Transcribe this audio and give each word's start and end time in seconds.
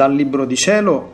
Dal 0.00 0.14
Libro 0.14 0.46
di 0.46 0.56
Cielo, 0.56 1.12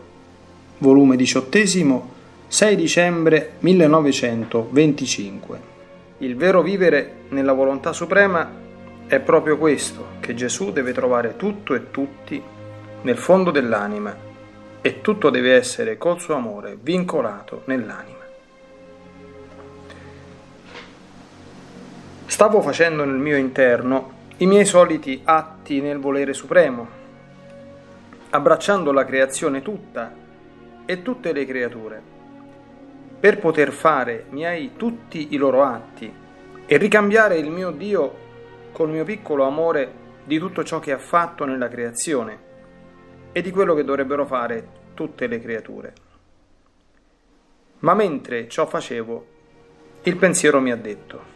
volume 0.79 1.17
diciottesimo, 1.17 2.13
6 2.47 2.77
dicembre 2.77 3.55
1925. 3.59 5.61
Il 6.19 6.37
vero 6.37 6.63
vivere 6.63 7.23
nella 7.31 7.53
volontà 7.53 7.93
suprema 7.93 8.49
è 9.09 9.19
proprio 9.19 9.59
questo, 9.59 10.11
che 10.21 10.35
Gesù 10.35 10.71
deve 10.71 10.93
trovare 10.93 11.35
tutto 11.35 11.75
e 11.75 11.91
tutti 11.91 12.41
nel 13.03 13.17
fondo 13.17 13.51
dell'anima 13.51 14.17
e 14.81 15.01
tutto 15.01 15.31
deve 15.31 15.55
essere 15.55 15.99
col 15.99 16.21
suo 16.21 16.37
amore 16.37 16.79
vincolato 16.81 17.63
nell'anima. 17.65 18.23
Stavo 22.27 22.63
facendo 22.63 23.05
nel 23.05 23.19
mio 23.19 23.37
interno 23.37 24.13
i 24.37 24.47
miei 24.47 24.65
soliti 24.65 25.23
atti 25.25 25.81
nel 25.81 25.99
volere 25.99 26.33
supremo, 26.33 27.03
abbracciando 28.31 28.93
la 28.93 29.05
creazione 29.05 29.63
tutta 29.63 30.13
e 30.85 31.03
tutte 31.03 31.33
le 31.33 31.47
creature, 31.47 32.03
per 33.19 33.39
poter 33.39 33.73
fare 33.73 34.27
miei 34.31 34.73
tutti 34.77 35.29
i 35.35 35.37
loro 35.37 35.63
atti 35.63 36.13
e 36.67 36.77
ricambiare 36.77 37.37
il 37.39 37.51
mio 37.51 37.71
Dio 37.71 38.25
col 38.73 38.91
mio 38.91 39.05
piccolo 39.05 39.45
amore 39.45 40.05
di 40.25 40.39
tutto 40.39 40.65
ciò 40.65 40.81
che 40.81 40.93
ha 40.93 40.99
fatto 40.99 41.45
nella 41.45 41.69
creazione 41.69 42.39
e 43.33 43.41
di 43.43 43.51
quello 43.51 43.75
che 43.75 43.85
dovrebbero 43.85 44.27
fare 44.27 44.69
tutte 44.95 45.27
le 45.27 45.41
creature. 45.41 45.93
Ma 47.81 47.95
mentre 47.95 48.49
ciò 48.49 48.67
facevo, 48.67 49.27
il 50.03 50.17
pensiero 50.17 50.61
mi 50.61 50.73
ha 50.73 50.77
detto, 50.77 51.35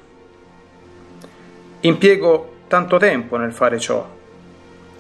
impiego 1.81 2.57
tanto 2.69 2.99
tempo 2.99 3.37
nel 3.37 3.53
fare 3.53 3.79
ciò, 3.79 4.09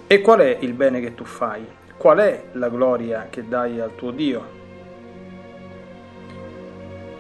e 0.07 0.21
qual 0.21 0.41
è 0.41 0.59
il 0.61 0.73
bene 0.73 1.01
che 1.01 1.15
tu 1.15 1.25
fai? 1.25 1.65
Qual 2.01 2.17
è 2.17 2.45
la 2.53 2.71
gloria 2.71 3.27
che 3.29 3.47
dai 3.47 3.79
al 3.79 3.95
tuo 3.95 4.11
Dio? 4.11 4.43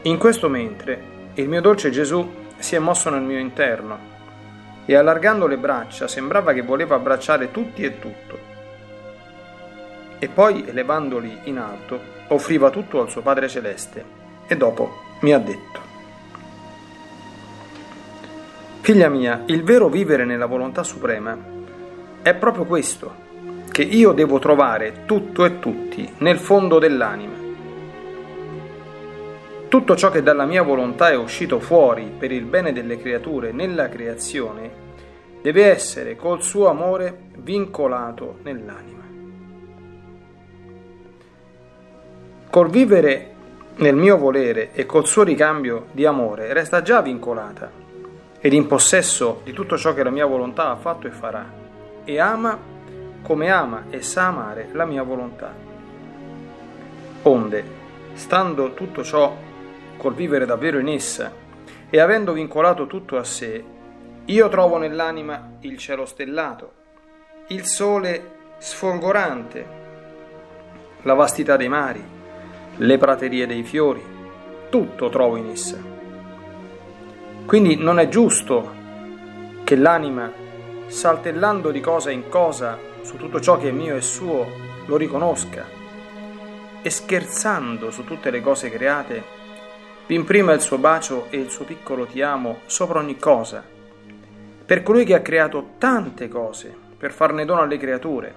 In 0.05 0.17
questo 0.17 0.49
mentre 0.49 1.03
il 1.35 1.51
mio 1.51 1.61
dolce 1.61 1.91
Gesù 1.91 2.27
si 2.57 2.77
è 2.77 2.79
mosso 2.79 3.11
nel 3.11 3.21
mio 3.21 3.39
interno 3.39 3.99
e 4.87 4.97
allargando 4.97 5.47
le 5.47 5.59
braccia 5.59 6.09
sembrava 6.09 6.55
che 6.55 6.63
voleva 6.63 6.95
abbracciare 6.95 7.51
tutti 7.51 7.83
e 7.85 7.99
tutto. 7.99 8.39
E 10.19 10.29
poi, 10.29 10.67
elevandoli 10.67 11.41
in 11.43 11.59
alto, 11.59 12.01
offriva 12.29 12.71
tutto 12.71 13.03
al 13.03 13.11
suo 13.11 13.21
Padre 13.21 13.49
Celeste 13.49 14.03
e 14.47 14.57
dopo 14.57 14.91
mi 15.21 15.35
ha 15.35 15.39
detto, 15.39 15.81
Figlia 18.81 19.11
mia, 19.11 19.43
il 19.45 19.63
vero 19.63 19.91
vivere 19.91 20.25
nella 20.25 20.47
volontà 20.47 20.83
suprema 20.83 21.37
è 22.23 22.35
proprio 22.35 22.65
questo 22.65 23.29
che 23.81 23.87
io 23.87 24.13
devo 24.13 24.39
trovare 24.39 25.07
tutto 25.07 25.47
e 25.47 25.59
tutti 25.59 26.07
nel 26.19 26.37
fondo 26.37 26.79
dell'anima. 26.79 27.33
Tutto 29.69 29.97
ciò 29.97 30.11
che 30.11 30.23
dalla 30.23 30.45
mia 30.45 30.63
volontà 30.63 31.09
è 31.09 31.17
uscito 31.17 31.61
fuori 31.61 32.13
per 32.19 32.31
il 32.31 32.45
bene 32.45 32.75
delle 32.75 32.99
creature 32.99 33.53
nella 33.53 33.89
creazione 33.89 34.71
deve 35.41 35.71
essere 35.71 36.15
col 36.15 36.43
suo 36.43 36.69
amore 36.69 37.31
vincolato 37.39 38.41
nell'anima. 38.43 39.03
Col 42.51 42.69
vivere 42.69 43.35
nel 43.77 43.97
mio 43.97 44.19
volere 44.19 44.73
e 44.75 44.85
col 44.85 45.07
suo 45.07 45.23
ricambio 45.23 45.87
di 45.93 46.05
amore 46.05 46.53
resta 46.53 46.83
già 46.83 47.01
vincolata 47.01 47.71
ed 48.39 48.53
in 48.53 48.67
possesso 48.67 49.41
di 49.43 49.55
tutto 49.55 49.79
ciò 49.79 49.95
che 49.95 50.03
la 50.03 50.11
mia 50.11 50.27
volontà 50.27 50.69
ha 50.69 50.77
fatto 50.77 51.07
e 51.07 51.11
farà 51.11 51.51
e 52.05 52.19
ama 52.21 52.71
come 53.23 53.51
ama 53.51 53.85
e 53.91 54.03
sa 54.03 54.27
amare 54.27 54.69
la 54.73 54.85
mia 54.85 55.03
volontà. 55.03 55.53
Onde, 57.23 57.65
stando 58.15 58.73
tutto 58.75 59.03
ciò 59.03 59.37
col 59.97 60.15
vivere 60.15 60.47
davvero 60.47 60.79
in 60.79 60.89
essa 60.89 61.33
e 61.91 62.01
avendo 62.01 62.33
vincolato 62.33 62.87
tutto 62.87 63.17
a 63.19 63.25
sé, 63.25 63.65
io 64.25 64.49
trovo 64.49 64.79
nell'anima 64.79 65.57
il 65.61 65.77
cielo 65.77 66.07
stellato, 66.07 66.73
il 67.49 67.65
sole 67.65 68.39
sfolgorante, 68.59 69.67
la 71.03 71.15
vastità 71.15 71.57
dei 71.57 71.69
mari, 71.69 72.03
le 72.77 72.99
praterie 72.99 73.47
dei 73.47 73.63
fiori, 73.63 74.03
tutto 74.71 75.09
trovo 75.09 75.37
in 75.37 75.49
essa. 75.49 75.79
Quindi 77.45 77.77
non 77.77 77.99
è 77.99 78.09
giusto 78.09 78.73
che 79.65 79.77
l'anima, 79.77 80.33
saltellando 80.87 81.71
di 81.71 81.81
cosa 81.81 82.11
in 82.11 82.29
cosa, 82.29 82.79
su 83.03 83.17
tutto 83.17 83.41
ciò 83.41 83.57
che 83.59 83.69
è 83.69 83.73
mio 83.73 83.97
e 83.97 84.01
suo 84.01 84.47
lo 84.87 84.97
riconosca 84.97 85.67
e 86.83 86.91
scherzando 86.91 87.91
su 87.91 88.05
tutte 88.05 88.31
le 88.31 88.41
cose 88.41 88.71
create 88.71 89.39
vi 90.07 90.15
imprima 90.15 90.53
il 90.53 90.61
suo 90.61 90.79
bacio 90.79 91.27
e 91.31 91.37
il 91.37 91.51
suo 91.51 91.65
piccolo 91.65 92.05
ti 92.05 92.21
amo 92.21 92.63
sopra 92.67 92.99
ogni 92.99 93.17
cosa, 93.17 93.63
per 94.67 94.83
colui 94.83 95.05
che 95.05 95.15
ha 95.15 95.21
creato 95.21 95.75
tante 95.79 96.27
cose 96.27 96.75
per 96.99 97.13
farne 97.13 97.45
dono 97.45 97.61
alle 97.61 97.77
creature, 97.77 98.35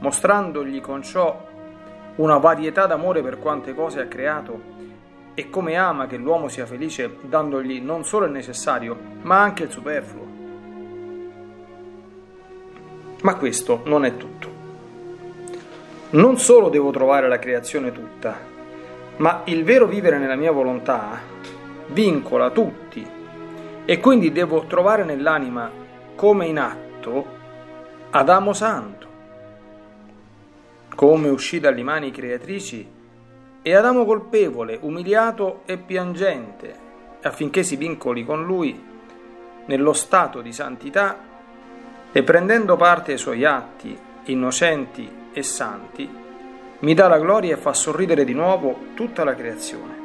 mostrandogli 0.00 0.80
con 0.82 1.02
ciò 1.02 1.48
una 2.16 2.36
varietà 2.36 2.84
d'amore 2.86 3.22
per 3.22 3.38
quante 3.38 3.74
cose 3.74 4.00
ha 4.00 4.06
creato 4.06 4.60
e 5.32 5.48
come 5.48 5.76
ama 5.76 6.06
che 6.06 6.18
l'uomo 6.18 6.48
sia 6.48 6.66
felice 6.66 7.16
dandogli 7.22 7.80
non 7.80 8.04
solo 8.04 8.26
il 8.26 8.32
necessario, 8.32 8.94
ma 9.22 9.40
anche 9.40 9.62
il 9.62 9.70
superfluo. 9.70 10.29
Ma 13.22 13.34
questo 13.34 13.82
non 13.84 14.04
è 14.04 14.16
tutto. 14.16 14.48
Non 16.10 16.38
solo 16.38 16.68
devo 16.68 16.90
trovare 16.90 17.28
la 17.28 17.38
creazione 17.38 17.92
tutta, 17.92 18.36
ma 19.16 19.42
il 19.44 19.62
vero 19.62 19.86
vivere 19.86 20.18
nella 20.18 20.34
mia 20.34 20.50
volontà 20.50 21.20
vincola 21.88 22.50
tutti 22.50 23.06
e 23.84 23.98
quindi 24.00 24.32
devo 24.32 24.64
trovare 24.66 25.04
nell'anima 25.04 25.70
come 26.14 26.46
in 26.46 26.58
atto 26.58 27.38
Adamo 28.10 28.52
Santo, 28.52 29.06
come 30.94 31.28
uscì 31.28 31.60
dalle 31.60 31.82
mani 31.82 32.10
creatrici 32.10 32.88
e 33.62 33.74
Adamo 33.74 34.04
colpevole, 34.04 34.78
umiliato 34.80 35.62
e 35.66 35.76
piangente, 35.76 36.74
affinché 37.22 37.62
si 37.62 37.76
vincoli 37.76 38.24
con 38.24 38.44
lui 38.44 38.88
nello 39.66 39.92
stato 39.92 40.40
di 40.40 40.52
santità 40.52 41.29
e 42.12 42.22
prendendo 42.22 42.76
parte 42.76 43.12
ai 43.12 43.18
suoi 43.18 43.44
atti, 43.44 43.96
innocenti 44.24 45.08
e 45.32 45.42
santi, 45.42 46.08
mi 46.80 46.94
dà 46.94 47.08
la 47.08 47.18
gloria 47.18 47.54
e 47.54 47.58
fa 47.58 47.72
sorridere 47.72 48.24
di 48.24 48.32
nuovo 48.32 48.76
tutta 48.94 49.22
la 49.22 49.34
creazione. 49.34 49.98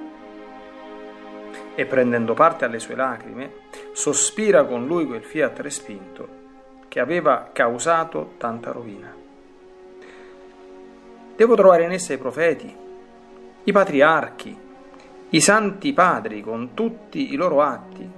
E 1.74 1.86
prendendo 1.86 2.34
parte 2.34 2.66
alle 2.66 2.80
sue 2.80 2.96
lacrime, 2.96 3.52
sospira 3.92 4.66
con 4.66 4.86
lui 4.86 5.06
quel 5.06 5.24
fiat 5.24 5.60
respinto 5.60 6.44
che 6.88 7.00
aveva 7.00 7.50
causato 7.52 8.34
tanta 8.38 8.72
rovina. 8.72 9.14
Devo 11.36 11.56
trovare 11.56 11.84
in 11.84 11.92
essa 11.92 12.14
i 12.14 12.18
profeti, 12.18 12.74
i 13.64 13.72
patriarchi, 13.72 14.58
i 15.30 15.42
santi 15.42 15.92
padri 15.92 16.42
con 16.42 16.74
tutti 16.74 17.34
i 17.34 17.36
loro 17.36 17.62
atti, 17.62 18.10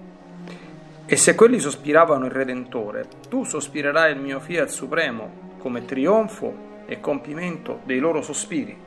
e 1.10 1.16
se 1.16 1.36
quelli 1.36 1.58
sospiravano 1.58 2.26
il 2.26 2.32
Redentore, 2.32 3.08
tu 3.30 3.46
sospirerai 3.46 4.12
il 4.12 4.20
mio 4.20 4.42
fiat 4.42 4.68
supremo 4.68 5.56
come 5.58 5.86
trionfo 5.86 6.84
e 6.86 7.00
compimento 7.00 7.80
dei 7.86 8.00
loro 8.00 8.22
sospiri. 8.22 8.78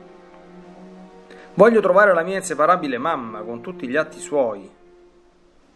Voglio 1.55 1.81
trovare 1.81 2.13
la 2.13 2.21
mia 2.21 2.37
inseparabile 2.37 2.99
mamma 2.99 3.41
con 3.41 3.61
tutti 3.61 3.87
gli 3.87 3.95
atti 3.95 4.19
suoi, 4.19 4.69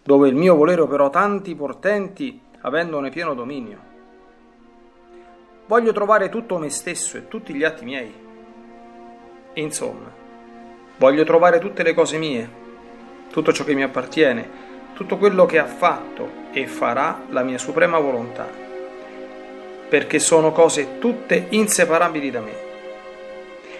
dove 0.03 0.27
il 0.27 0.35
mio 0.35 0.55
volere 0.55 0.81
operò 0.81 1.09
tanti 1.09 1.55
portenti 1.55 2.39
avendone 2.61 3.09
pieno 3.09 3.33
dominio. 3.33 3.79
Voglio 5.65 5.93
trovare 5.93 6.29
tutto 6.29 6.59
me 6.59 6.69
stesso 6.69 7.17
e 7.17 7.27
tutti 7.27 7.55
gli 7.55 7.63
atti 7.63 7.83
miei. 7.83 8.13
Insomma, 9.53 10.13
voglio 10.97 11.23
trovare 11.23 11.57
tutte 11.57 11.81
le 11.81 11.95
cose 11.95 12.19
mie, 12.19 12.49
tutto 13.31 13.51
ciò 13.51 13.63
che 13.63 13.73
mi 13.73 13.81
appartiene, 13.81 14.64
tutto 14.95 15.17
quello 15.17 15.45
che 15.45 15.59
ha 15.59 15.65
fatto 15.65 16.43
e 16.53 16.67
farà 16.67 17.25
la 17.29 17.43
mia 17.43 17.57
suprema 17.57 17.99
volontà, 17.99 18.47
perché 19.89 20.19
sono 20.19 20.53
cose 20.53 20.99
tutte 20.99 21.47
inseparabili 21.49 22.31
da 22.31 22.39
me. 22.39 22.63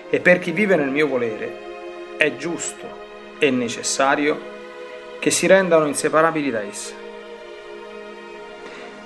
E 0.09 0.19
per 0.19 0.39
chi 0.39 0.51
vive 0.51 0.75
nel 0.75 0.89
mio 0.89 1.07
volere 1.07 1.63
è 2.17 2.35
giusto 2.35 2.85
e 3.39 3.49
necessario 3.49 4.53
che 5.19 5.31
si 5.31 5.47
rendano 5.47 5.85
inseparabili 5.85 6.51
da 6.51 6.61
essa. 6.61 6.93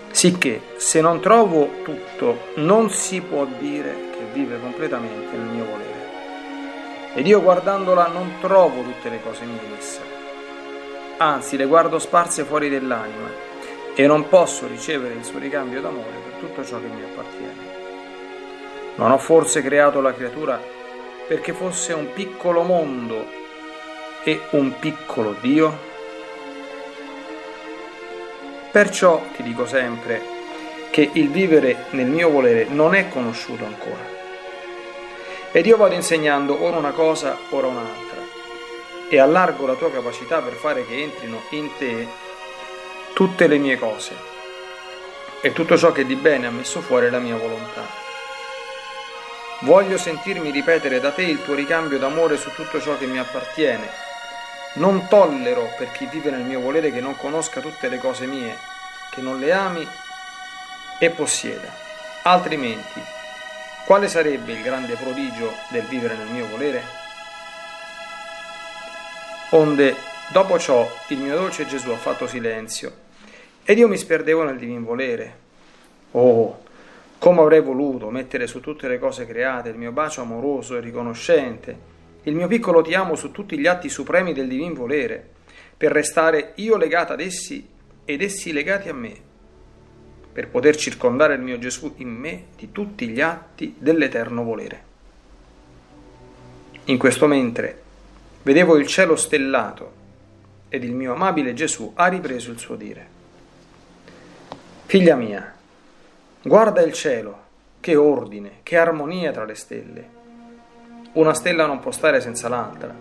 Sicché 0.09 0.61
se 0.77 1.01
non 1.01 1.21
trovo 1.21 1.83
tutto, 1.83 2.47
non 2.55 2.89
si 2.89 3.21
può 3.21 3.45
dire 3.59 3.95
che 4.11 4.25
vive 4.33 4.59
completamente 4.59 5.37
nel 5.37 5.47
mio 5.47 5.65
volere. 5.65 5.97
Ed 7.13 7.27
io 7.27 7.41
guardandola 7.41 8.07
non 8.07 8.33
trovo 8.41 8.81
tutte 8.81 9.09
le 9.09 9.21
cose 9.21 9.45
mie 9.45 9.61
in 9.63 9.75
essa 9.77 10.18
anzi 11.19 11.57
le 11.57 11.65
guardo 11.65 11.99
sparse 11.99 12.43
fuori 12.43 12.69
dell'anima 12.69 13.29
e 13.93 14.07
non 14.07 14.29
posso 14.29 14.67
ricevere 14.67 15.13
il 15.13 15.23
suo 15.23 15.39
ricambio 15.39 15.81
d'amore 15.81 16.17
per 16.23 16.39
tutto 16.39 16.65
ciò 16.65 16.79
che 16.79 16.87
mi 16.87 17.03
appartiene. 17.03 17.67
Non 18.95 19.11
ho 19.11 19.17
forse 19.17 19.61
creato 19.61 20.01
la 20.01 20.13
creatura 20.13 20.61
perché 21.27 21.53
fosse 21.53 21.93
un 21.93 22.11
piccolo 22.13 22.63
mondo 22.63 23.27
e 24.23 24.41
un 24.51 24.79
piccolo 24.79 25.35
Dio? 25.41 25.87
Perciò 28.71 29.21
ti 29.35 29.43
dico 29.43 29.65
sempre 29.65 30.21
che 30.91 31.09
il 31.13 31.29
vivere 31.29 31.85
nel 31.91 32.07
mio 32.07 32.29
volere 32.29 32.65
non 32.69 32.95
è 32.95 33.09
conosciuto 33.09 33.65
ancora. 33.65 34.17
Ed 35.51 35.65
io 35.65 35.77
vado 35.77 35.95
insegnando 35.95 36.63
ora 36.63 36.77
una 36.77 36.91
cosa, 36.91 37.37
ora 37.49 37.67
un'altra, 37.67 38.08
e 39.09 39.19
allargo 39.19 39.65
la 39.65 39.73
tua 39.73 39.91
capacità 39.91 40.39
per 40.39 40.53
fare 40.53 40.85
che 40.85 41.01
entrino 41.01 41.41
in 41.49 41.69
te 41.77 42.07
tutte 43.13 43.47
le 43.47 43.57
mie 43.57 43.77
cose 43.77 44.15
e 45.41 45.51
tutto 45.51 45.77
ciò 45.77 45.91
che 45.91 46.05
di 46.05 46.15
bene 46.15 46.47
ha 46.47 46.51
messo 46.51 46.81
fuori 46.81 47.09
la 47.09 47.19
mia 47.19 47.35
volontà. 47.35 47.85
Voglio 49.61 49.97
sentirmi 49.97 50.51
ripetere 50.51 50.99
da 50.99 51.11
te 51.11 51.23
il 51.23 51.41
tuo 51.43 51.53
ricambio 51.53 51.97
d'amore 51.97 52.37
su 52.37 52.51
tutto 52.53 52.79
ciò 52.79 52.97
che 52.97 53.07
mi 53.07 53.19
appartiene. 53.19 53.89
Non 54.73 55.07
tollero 55.07 55.73
per 55.77 55.91
chi 55.91 56.05
vive 56.05 56.29
nel 56.29 56.43
mio 56.43 56.61
volere 56.61 56.91
che 56.91 57.01
non 57.01 57.17
conosca 57.17 57.59
tutte 57.59 57.89
le 57.89 57.97
cose 57.97 58.25
mie, 58.25 58.57
che 59.11 59.21
non 59.21 59.39
le 59.39 59.51
ami 59.51 59.85
e 60.99 61.09
possieda. 61.09 61.73
Altrimenti 62.23 63.01
quale 63.85 64.07
sarebbe 64.07 64.51
il 64.51 64.61
grande 64.61 64.95
prodigio 64.95 65.51
del 65.69 65.83
vivere 65.83 66.15
nel 66.15 66.27
mio 66.27 66.47
volere? 66.47 66.98
Onde, 69.51 69.95
dopo 70.31 70.59
ciò, 70.59 70.87
il 71.09 71.17
mio 71.17 71.35
dolce 71.35 71.65
Gesù 71.65 71.89
ha 71.89 71.97
fatto 71.97 72.27
silenzio, 72.27 72.91
ed 73.63 73.77
io 73.77 73.87
mi 73.87 73.97
sperdevo 73.97 74.43
nel 74.43 74.57
divin 74.57 74.83
volere. 74.83 75.37
Oh, 76.11 76.63
come 77.17 77.41
avrei 77.41 77.61
voluto 77.61 78.09
mettere 78.11 78.45
su 78.45 78.59
tutte 78.59 78.87
le 78.87 78.99
cose 78.99 79.25
create 79.25 79.69
il 79.69 79.77
mio 79.77 79.91
bacio 79.91 80.21
amoroso 80.21 80.77
e 80.77 80.81
riconoscente, 80.81 81.77
il 82.23 82.35
mio 82.35 82.47
piccolo 82.47 82.81
ti 82.81 82.93
amo 82.93 83.15
su 83.15 83.31
tutti 83.31 83.57
gli 83.57 83.65
atti 83.65 83.89
supremi 83.89 84.33
del 84.33 84.47
divin 84.47 84.73
volere, 84.73 85.27
per 85.75 85.91
restare 85.91 86.51
io 86.55 86.77
legata 86.77 87.13
ad 87.13 87.21
essi 87.21 87.67
ed 88.05 88.21
essi 88.21 88.51
legati 88.51 88.89
a 88.89 88.93
me 88.93 89.27
per 90.31 90.47
poter 90.47 90.75
circondare 90.75 91.33
il 91.33 91.41
mio 91.41 91.57
Gesù 91.57 91.95
in 91.97 92.09
me 92.09 92.45
di 92.55 92.71
tutti 92.71 93.07
gli 93.09 93.19
atti 93.19 93.75
dell'eterno 93.77 94.43
volere. 94.43 94.83
In 96.85 96.97
questo 96.97 97.27
mentre 97.27 97.87
vedevo 98.41 98.77
il 98.77 98.87
cielo 98.87 99.15
stellato 99.15 99.97
ed 100.69 100.83
il 100.83 100.93
mio 100.93 101.13
amabile 101.13 101.53
Gesù 101.53 101.91
ha 101.95 102.07
ripreso 102.07 102.51
il 102.51 102.59
suo 102.59 102.75
dire. 102.75 103.17
Figlia 104.85 105.15
mia, 105.15 105.53
guarda 106.41 106.81
il 106.81 106.93
cielo, 106.93 107.47
che 107.79 107.95
ordine, 107.95 108.59
che 108.63 108.77
armonia 108.77 109.31
tra 109.31 109.45
le 109.45 109.55
stelle. 109.55 110.09
Una 111.13 111.33
stella 111.33 111.65
non 111.65 111.79
può 111.79 111.91
stare 111.91 112.21
senza 112.21 112.47
l'altra, 112.47 112.95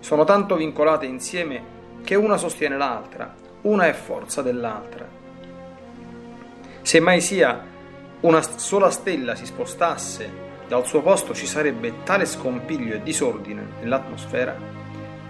sono 0.00 0.24
tanto 0.24 0.56
vincolate 0.56 1.06
insieme 1.06 1.72
che 2.04 2.14
una 2.14 2.36
sostiene 2.36 2.76
l'altra, 2.76 3.34
una 3.62 3.86
è 3.86 3.92
forza 3.92 4.42
dell'altra. 4.42 5.06
Se 6.82 7.00
mai 7.00 7.20
sia 7.20 7.72
una 8.20 8.42
sola 8.42 8.90
stella 8.90 9.34
si 9.34 9.46
spostasse 9.46 10.42
dal 10.68 10.86
suo 10.86 11.02
posto 11.02 11.34
ci 11.34 11.46
sarebbe 11.46 12.02
tale 12.04 12.26
scompiglio 12.26 12.94
e 12.94 13.02
disordine 13.02 13.66
nell'atmosfera 13.80 14.83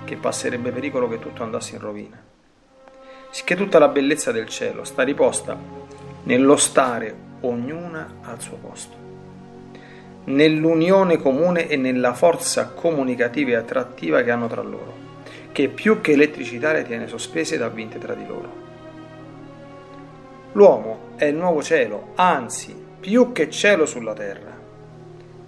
che 0.04 0.16
passerebbe 0.16 0.70
pericolo 0.70 1.08
che 1.08 1.18
tutto 1.18 1.42
andasse 1.42 1.74
in 1.74 1.80
rovina. 1.80 2.22
Sicché 3.30 3.56
tutta 3.56 3.78
la 3.78 3.88
bellezza 3.88 4.30
del 4.30 4.48
cielo 4.48 4.84
sta 4.84 5.02
riposta 5.02 5.58
nello 6.24 6.56
stare 6.56 7.14
ognuna 7.40 8.18
al 8.22 8.40
suo 8.40 8.56
posto, 8.56 8.96
nell'unione 10.24 11.18
comune 11.18 11.68
e 11.68 11.76
nella 11.76 12.14
forza 12.14 12.68
comunicativa 12.68 13.50
e 13.50 13.56
attrattiva 13.56 14.22
che 14.22 14.30
hanno 14.30 14.46
tra 14.46 14.62
loro, 14.62 14.94
che 15.52 15.68
più 15.68 16.00
che 16.00 16.12
elettricità 16.12 16.72
le 16.72 16.84
tiene 16.84 17.06
sospese 17.06 17.56
ed 17.56 17.62
avvinte 17.62 17.98
tra 17.98 18.14
di 18.14 18.26
loro. 18.26 18.62
L'uomo 20.52 20.98
è 21.16 21.24
il 21.24 21.34
nuovo 21.34 21.62
cielo, 21.62 22.12
anzi, 22.14 22.74
più 23.00 23.32
che 23.32 23.50
cielo 23.50 23.86
sulla 23.86 24.14
terra. 24.14 24.56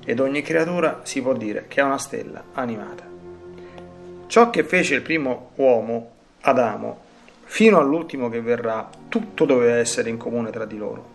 Ed 0.05 0.21
ogni 0.21 0.43
creatura 0.43 1.01
si 1.05 1.23
può 1.23 1.33
dire 1.33 1.67
che 1.69 1.81
è 1.81 1.85
una 1.85 1.99
stella 1.99 2.43
animata. 2.53 3.16
Ciò 4.27 4.51
che 4.51 4.65
fece 4.65 4.97
il 4.97 5.03
primo 5.03 5.51
uomo, 5.55 6.11
Adamo, 6.41 7.01
fino 7.45 7.79
all'ultimo 7.79 8.29
che 8.29 8.41
verrà, 8.41 8.89
tutto 9.09 9.45
doveva 9.45 9.77
essere 9.77 10.11
in 10.11 10.17
comune 10.17 10.51
tra 10.51 10.65
di 10.65 10.77
loro. 10.77 11.15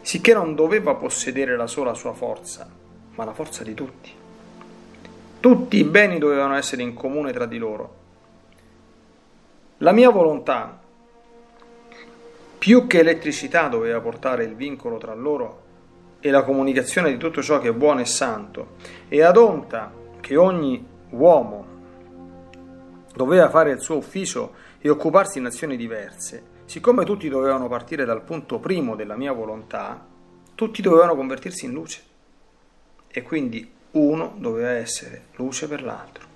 Sicché 0.00 0.34
non 0.34 0.56
doveva 0.56 0.94
possedere 0.96 1.56
la 1.56 1.68
sola 1.68 1.94
sua 1.94 2.12
forza, 2.12 2.68
ma 3.14 3.24
la 3.24 3.32
forza 3.32 3.62
di 3.62 3.74
tutti. 3.74 4.10
Tutti 5.38 5.76
i 5.76 5.84
beni 5.84 6.18
dovevano 6.18 6.56
essere 6.56 6.82
in 6.82 6.94
comune 6.94 7.32
tra 7.32 7.46
di 7.46 7.58
loro. 7.58 7.94
La 9.78 9.92
mia 9.92 10.10
volontà 10.10 10.80
più 12.58 12.86
che 12.88 12.98
elettricità 12.98 13.68
doveva 13.68 14.00
portare 14.00 14.44
il 14.44 14.56
vincolo 14.56 14.98
tra 14.98 15.14
loro 15.14 15.62
e 16.18 16.30
la 16.30 16.42
comunicazione 16.42 17.10
di 17.10 17.18
tutto 17.18 17.40
ciò 17.40 17.60
che 17.60 17.68
è 17.68 17.72
buono 17.72 18.00
e 18.00 18.06
santo, 18.06 18.76
e 19.08 19.22
ad 19.22 19.36
onta 19.36 19.92
che 20.20 20.36
ogni 20.36 20.84
uomo 21.10 21.73
doveva 23.14 23.48
fare 23.48 23.70
il 23.70 23.80
suo 23.80 23.96
ufficio 23.96 24.54
e 24.80 24.88
occuparsi 24.90 25.38
in 25.38 25.46
azioni 25.46 25.76
diverse, 25.76 26.42
siccome 26.64 27.04
tutti 27.04 27.28
dovevano 27.28 27.68
partire 27.68 28.04
dal 28.04 28.22
punto 28.22 28.58
primo 28.58 28.96
della 28.96 29.16
mia 29.16 29.32
volontà, 29.32 30.04
tutti 30.54 30.82
dovevano 30.82 31.14
convertirsi 31.14 31.64
in 31.64 31.72
luce. 31.72 32.02
E 33.08 33.22
quindi 33.22 33.70
uno 33.92 34.34
doveva 34.38 34.70
essere 34.70 35.26
luce 35.36 35.68
per 35.68 35.82
l'altro. 35.82 36.32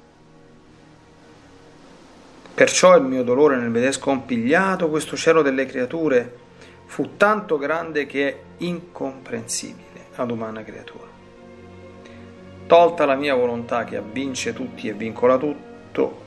Perciò 2.54 2.96
il 2.96 3.04
mio 3.04 3.22
dolore 3.22 3.56
nel 3.56 3.70
vedere 3.70 3.92
scompigliato 3.92 4.88
questo 4.88 5.16
cielo 5.16 5.42
delle 5.42 5.66
creature 5.66 6.46
fu 6.86 7.16
tanto 7.16 7.58
grande 7.58 8.06
che 8.06 8.28
è 8.28 8.38
incomprensibile 8.58 10.06
ad 10.16 10.30
umana 10.30 10.64
creatura. 10.64 11.06
Tolta 12.66 13.04
la 13.04 13.14
mia 13.14 13.34
volontà 13.34 13.84
che 13.84 13.96
avvince 13.96 14.52
tutti 14.52 14.88
e 14.88 14.92
vincola 14.92 15.38
tutto, 15.38 16.26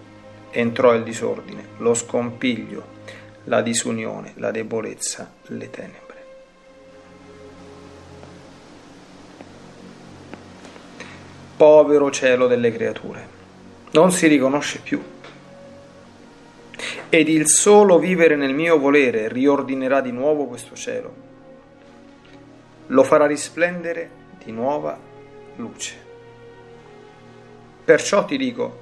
entrò 0.52 0.94
il 0.94 1.04
disordine, 1.04 1.70
lo 1.78 1.94
scompiglio, 1.94 3.00
la 3.46 3.62
disunione, 3.62 4.34
la 4.36 4.52
debolezza, 4.52 5.32
le 5.48 5.70
tenebre. 5.70 6.00
Povero 11.58 12.12
cielo 12.12 12.48
delle 12.48 12.72
creature, 12.72 13.28
non 13.92 14.12
si 14.12 14.28
riconosce 14.28 14.80
più 14.80 15.02
ed 17.14 17.28
il 17.28 17.48
solo 17.48 18.00
vivere 18.00 18.38
nel 18.38 18.54
mio 18.54 18.80
volere 18.80 19.28
riordinerà 19.28 20.00
di 20.00 20.12
nuovo 20.12 20.46
questo 20.46 20.76
cielo. 20.76 21.14
Lo 22.88 23.04
farà 23.04 23.26
risplendere 23.26 24.10
di 24.42 24.54
nuova 24.54 24.98
luce. 25.58 25.94
Perciò 27.84 28.24
ti 28.24 28.38
dico 28.38 28.80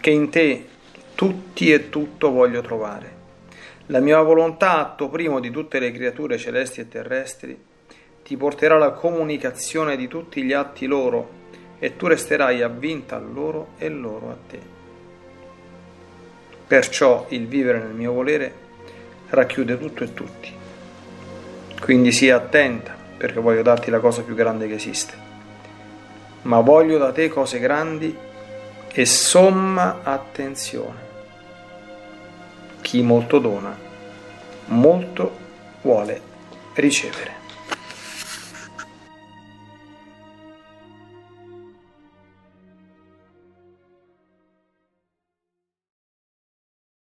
che 0.00 0.08
in 0.08 0.30
te 0.30 0.66
tutti 1.14 1.72
e 1.72 1.88
tutto 1.88 2.30
voglio 2.30 2.60
trovare. 2.60 3.18
La 3.86 4.00
mia 4.00 4.20
volontà, 4.22 4.78
atto 4.78 5.08
primo 5.08 5.40
di 5.40 5.50
tutte 5.50 5.78
le 5.78 5.90
creature 5.90 6.38
celesti 6.38 6.80
e 6.80 6.88
terrestri, 6.88 7.60
ti 8.22 8.36
porterà 8.36 8.78
la 8.78 8.92
comunicazione 8.92 9.96
di 9.96 10.06
tutti 10.06 10.42
gli 10.42 10.52
atti 10.52 10.86
loro 10.86 11.38
e 11.80 11.96
tu 11.96 12.06
resterai 12.06 12.62
avvinta 12.62 13.16
a 13.16 13.18
loro 13.18 13.70
e 13.78 13.88
loro 13.88 14.30
a 14.30 14.36
te. 14.48 14.60
Perciò 16.66 17.26
il 17.30 17.48
vivere 17.48 17.78
nel 17.78 17.94
mio 17.94 18.12
volere 18.12 18.54
racchiude 19.30 19.76
tutto 19.78 20.04
e 20.04 20.14
tutti. 20.14 20.52
Quindi 21.80 22.12
sii 22.12 22.30
attenta, 22.30 22.94
perché 23.16 23.40
voglio 23.40 23.62
darti 23.62 23.90
la 23.90 23.98
cosa 23.98 24.22
più 24.22 24.34
grande 24.34 24.68
che 24.68 24.74
esiste. 24.74 25.14
Ma 26.42 26.60
voglio 26.60 26.98
da 26.98 27.10
te 27.10 27.28
cose 27.28 27.58
grandi 27.58 28.16
e 28.92 29.06
somma 29.06 30.00
attenzione. 30.02 31.08
Chi 32.80 33.02
molto 33.02 33.38
dona, 33.38 33.76
molto 34.66 35.36
vuole 35.82 36.20
ricevere. 36.74 37.39